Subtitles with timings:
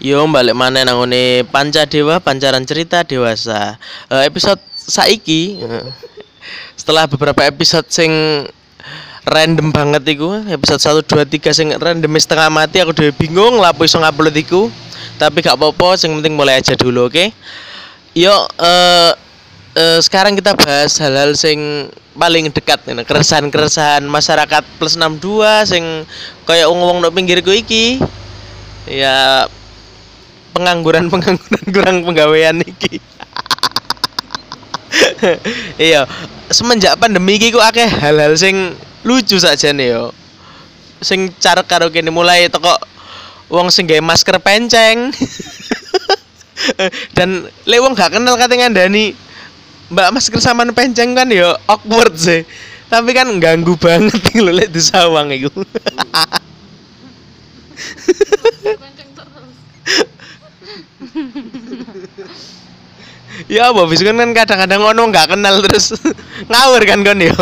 [0.00, 3.76] Yo balik mana nangone Panca Dewa Pancaran Cerita Dewasa.
[4.08, 5.60] Eh, episode saiki
[6.72, 8.08] setelah beberapa episode sing
[9.28, 13.76] random banget iku, episode 1 2 3 sing random setengah mati aku udah bingung lah
[13.76, 14.72] apa iso ngupload iku.
[15.20, 17.28] Tapi gak apa-apa, sing penting mulai aja dulu, oke?
[18.16, 19.12] Yo eh
[19.76, 25.84] eh, sekarang kita bahas hal-hal sing paling dekat ini keresahan-keresahan masyarakat plus 62 sing
[26.48, 28.00] kayak wong-wong nok pinggirku iki.
[28.88, 29.44] Ya
[30.52, 33.00] pengangguran pengangguran kurang penggawean iki.
[35.78, 36.02] Iya
[36.50, 38.74] semenjak pandemi iki kok akeh hal-hal sing
[39.06, 40.10] lucu saja nih yo.
[41.00, 42.74] Sing cara karo kene mulai toko
[43.48, 45.08] wong sing gawe masker penceng.
[47.16, 49.16] Dan le wong gak kenal kate ngandani
[49.90, 52.44] mbak masker saman penceng kan yo awkward sih.
[52.90, 55.54] Tapi kan ganggu banget lho lek disawang iku
[63.46, 65.94] ya apa bis kan kan kadang-kadang ono nggak kenal terus
[66.50, 67.36] ngawur kan kon yo.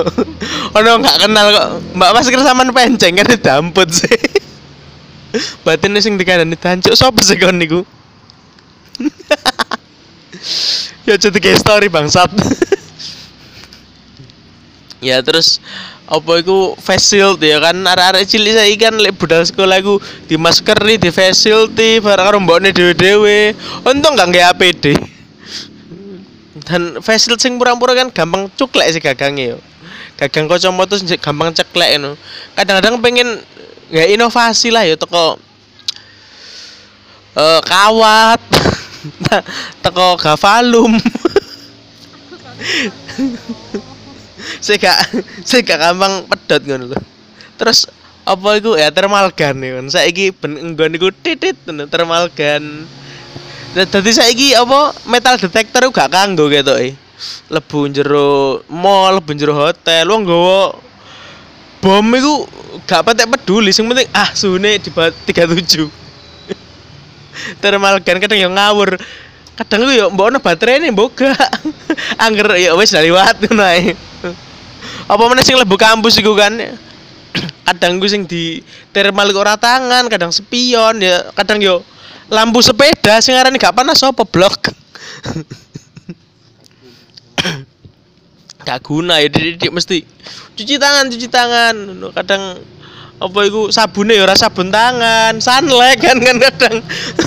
[0.76, 1.66] Ono nggak kenal kok.
[1.96, 4.18] Mbak masker saman penceng kan damput sih.
[5.64, 7.82] Batin sing dikandani tancuk sapa sih kon niku?
[11.08, 12.28] Ya jadi kayak story bangsat.
[15.00, 15.56] Ya terus
[16.04, 17.80] apa iku face shield ya kan?
[17.80, 22.36] Arek-arek cilik saya kan lek budal sekolah iku di maskeri di face shield barang karo
[22.44, 23.56] mbokne dhewe-dhewe.
[23.88, 24.84] Untung gak nggak APD
[26.68, 29.58] dan face shield sing pura-pura kan gampang cuklek sih gagangnya yo.
[30.20, 32.20] Gagang kacamata sing gampang ceklek no
[32.52, 33.40] kadang-kadang pengen
[33.88, 35.40] ya inovasi lah ya toko
[37.32, 38.42] eh kawat
[39.82, 41.00] teko gavalum
[44.58, 44.76] saya
[45.48, 46.98] saya gak gampang pedot ngono lho.
[47.58, 47.90] Terus
[48.28, 48.76] apa iku?
[48.76, 52.84] Ya thermal gun ya saiki ben nggon iku titit thermal gun
[53.86, 56.96] dadi saiki apa metal detector gak kanggo ketoke
[57.52, 60.74] lebu jero mall lebu jero hotel wong nggawa
[61.78, 62.34] bom iku
[62.88, 66.08] gak patek peduli sing penting ah suhune di bawah 37
[67.62, 68.98] thermal gun kadang yang ngawur.
[69.58, 71.50] Kadang ku yo mbok ono nih mbok gak.
[72.24, 73.94] Angger ya wis liwat ngono ae.
[75.08, 76.54] Apa mana sing lebu kampus iku kan?
[77.68, 81.84] Kadang gue sing di thermal ora tangan kadang spion ya kadang yo
[82.28, 84.72] lampu sepeda sing arane gak panas apa blok?
[88.68, 90.04] Gak guna ya didik mesti
[90.56, 91.74] cuci tangan cuci tangan.
[92.12, 92.60] Kadang
[93.18, 96.76] apa iku sabune ya ora sabun tangan sunlight kan kan kadang.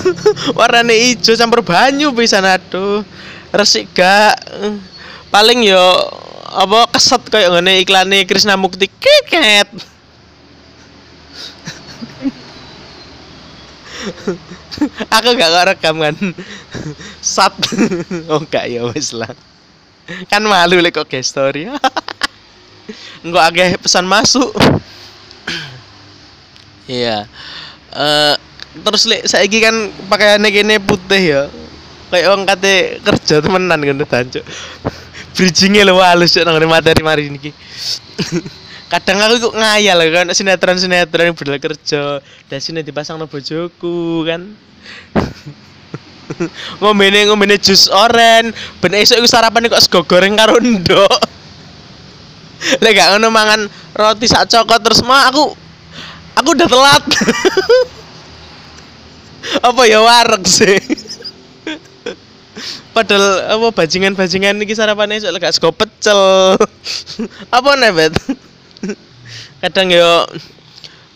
[0.58, 3.02] Warnane ijo campur banyu pisan aduh.
[3.52, 4.38] Resik gak.
[5.34, 5.86] Paling yo
[6.52, 9.72] apa keset kayak ngene iklane Krisna Mukti kiket
[15.16, 16.16] aku gak kok rekam kan.
[17.36, 17.54] Sat.
[18.32, 19.32] Oh gak ya wis lah.
[20.28, 21.70] Kan malu lek kok story.
[23.22, 24.52] Enggak agak pesan masuk.
[26.92, 27.24] Iya.
[27.96, 28.36] Eh
[28.84, 29.76] terus lek saiki kan
[30.12, 31.44] pakaiannya kene putih ya.
[32.12, 34.44] Kayak orang kate kerja temenan kan tancuk
[35.36, 37.52] bridgingnya lo halus cok nang materi mari niki
[38.92, 42.20] kadang aku kok ngayal kan sinetron sinetron yang berdua kerja.
[42.52, 44.52] Dan sini dipasang no bojoku kan?
[46.84, 48.52] Ngomene ngomene jus oren.
[48.84, 51.24] Ben iku sarapan kok sego goreng karo ndok.
[52.84, 55.56] Lek ngono mangan roti sak cokot terus mah aku
[56.36, 57.04] aku udah telat.
[59.72, 60.78] Apa ya wareg sih?
[62.92, 66.60] Padahal apa bajingan bajingan ini sarapan esok gak sego pecel.
[67.50, 68.14] Apa nih bet
[69.62, 70.26] kadang yo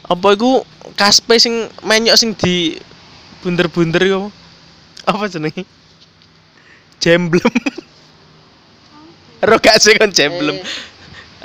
[0.05, 0.61] apa iku
[0.93, 2.77] kaspe sing menyok sing di
[3.41, 4.29] bunder-bunder yo
[5.05, 5.65] apa jenenge
[7.01, 7.45] jemblem
[9.45, 10.57] ro gak sih kon jemblem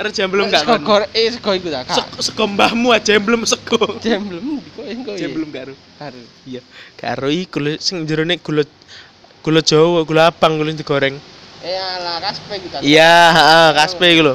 [0.01, 1.97] ro jemblem gak Sego kon goreng eh sego iku ta, Kak.
[2.01, 5.29] Sego- sego mbahmu aja jemblem sego Jemblem kok engko ya.
[5.29, 6.21] jemblem karo Karo.
[6.49, 6.61] iya
[6.97, 8.65] karo iku sing jerone gula
[9.45, 11.17] gula Jawa gula abang gula digoreng
[11.61, 12.81] Eh ala kaspe iku ta.
[12.81, 14.35] Iya, heeh, kaspe iku lho.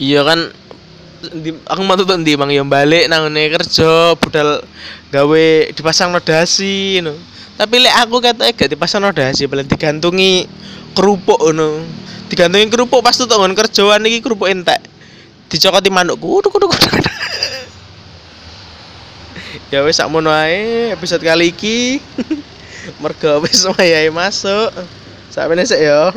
[0.00, 0.48] Iya kan
[1.44, 4.64] di, aku mau tutup ndi Mang ya balik nang kerja budal
[5.12, 7.12] gawe dipasang nodasi ngono.
[7.60, 10.48] Tapi lek aku katanya gak dipasang nodasi, paling digantungi
[10.96, 11.84] kerupuk ngono.
[12.32, 14.80] Digantungi kerupuk pas tutup ngon kerjaan iki kerupuk entek.
[15.52, 16.40] Dicokoti manukku.
[16.40, 16.72] Uduk uduk.
[16.72, 16.80] uduk.
[19.76, 22.00] ya wis sakmono ae episode kali iki.
[23.04, 24.72] Mergo wis wayahe masuk.
[25.28, 26.08] Sampai sik ya.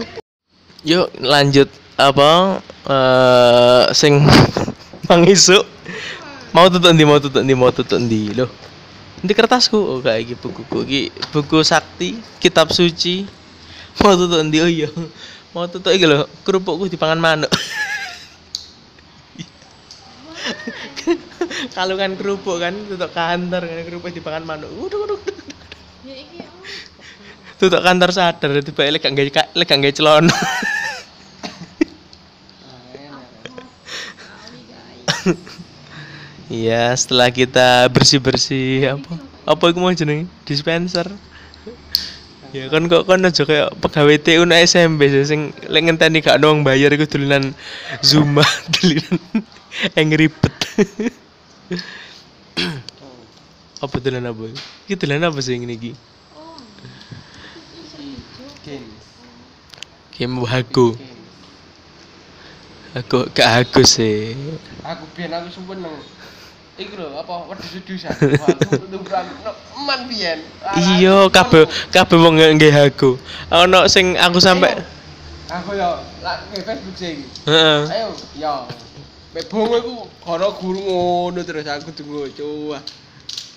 [0.88, 2.58] Yuk lanjut apa
[2.90, 4.18] eh sing
[5.08, 5.62] Mang Isu
[6.56, 8.50] mau tutup ndi mau tutup ndi mau tutup ndi loh
[9.24, 13.24] Di kertasku oh kayak iki bukuku iki buku sakti, kitab suci.
[14.04, 14.92] Mau tutup ndi oh iya.
[15.56, 17.48] Mau tutup iki lho, kerupukku dipangan manuk.
[21.72, 24.68] Kalungan kerupuk kan tutup kantor kan kerupuk dipangan manuk.
[26.04, 26.60] Ya iki oh.
[27.64, 30.20] Tutup kantor sadar tiba lek gak gawe lek gak gawe
[36.52, 39.16] Iya, setelah kita bersih-bersih apa?
[39.48, 40.28] Apa iku mau jeneng?
[40.44, 41.08] Dispenser.
[42.54, 46.38] Ya kan kok kan aja kayak pegawai TU nang SMP sih, sing lek ngenteni gak
[46.38, 47.58] ono wong bayar iku dolinan
[48.06, 48.46] Zuma,
[48.78, 49.18] dolinan
[49.98, 50.54] Angry Bird.
[53.84, 54.54] apa dolan apa?
[54.86, 55.98] Iki dolan apa sih ngene iki?
[56.38, 56.62] Oh.
[58.62, 58.94] Game.
[60.14, 60.94] Game Hago.
[62.94, 64.38] Aku gak Hago sih.
[64.86, 65.98] Aku biyen aku nang
[66.74, 68.10] Iku lho, apa wedhus wedusan.
[68.18, 69.30] Wah, aku tumpuran
[69.78, 70.42] eman biyen.
[70.74, 73.22] Iya, kabeh kabeh wong nggih Hago.
[73.54, 74.74] Ono sing aku sampe
[75.54, 77.22] Aku yo lak nge Facebook sing.
[77.46, 77.82] heeh.
[77.94, 78.66] Ayo, yo.
[79.38, 79.94] Mek bongo iku
[80.26, 82.82] kono guru ngono terus aku tunggu coba.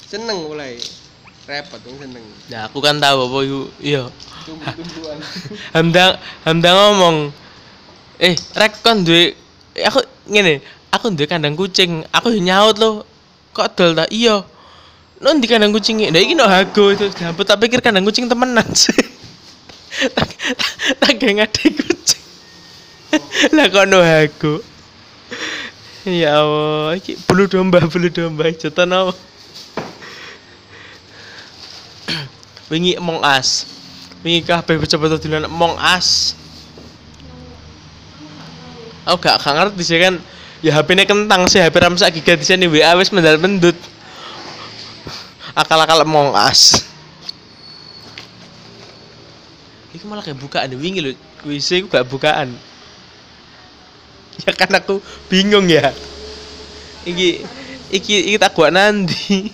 [0.04, 0.76] Seneng mulai.
[1.48, 2.24] Repot wong seneng.
[2.52, 3.62] Nah, aku kan tahu apa iku.
[3.80, 4.02] Iya.
[4.44, 5.18] Tumbuh-tumbuhan.
[5.76, 7.16] Hamda Hamda ngomong,
[8.16, 9.36] "Eh, rek kon duwe
[9.84, 10.00] aku
[10.32, 12.04] ngene, aku duwe kandang kucing.
[12.12, 13.04] Aku nyaut lo.
[13.52, 14.04] Kok dol ta?
[14.08, 14.44] Iya.
[15.20, 17.08] Non di kandang kucing Nah, iki no hago itu.
[17.12, 18.92] Gampang tak pikir kandang kucing temenan sih.
[20.16, 22.24] tak tak tak geng ade kucing.
[23.56, 24.60] lah kok no hago.
[26.06, 29.10] Ya Allah, iki bulu domba, bulu domba jotan apa?
[32.70, 33.66] Wingi Among Us.
[34.22, 36.38] Wingi kabeh bocah-bocah dolan Among Us.
[39.06, 40.18] Aku gak, gak ngerti sih kan.
[40.64, 43.76] Ya HP ini kentang sih HP RAM sak giga di sini WA wis mendal mendut
[45.54, 46.82] akal-akal Among Us.
[49.94, 51.12] Ini malah kayak bukaan wingi lho.
[51.46, 52.50] WC ku gak bukaan.
[54.44, 55.00] Ya kan aku
[55.32, 55.94] bingung ya.
[57.06, 57.46] Iki
[57.94, 59.46] iki iki tak gua nanti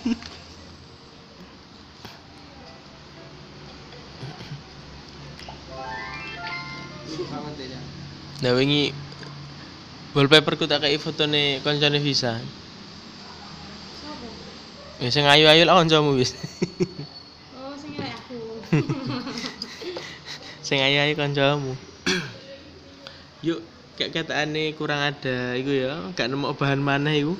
[8.43, 8.91] nah wingi
[10.13, 12.37] wallpaper ku tak kayak fotone koncone Visa.
[15.01, 16.37] Ya sing ayu-ayu lah kancamu wis.
[17.57, 18.39] Oh, sing kayak aku.
[20.67, 21.73] sing ayu-ayu kancamu.
[23.45, 23.59] Yuk
[23.99, 27.35] kayak kataane kurang ada iku ya gak nemu bahan mana iku.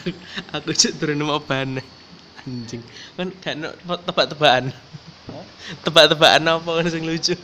[0.56, 1.78] Aku cek turun nemu bahan
[2.42, 2.82] anjing.
[3.14, 4.72] Kan gak nemu tebak-tebakan.
[5.30, 5.46] Hah?
[5.86, 7.38] tebak-tebakan apa kan sing lucu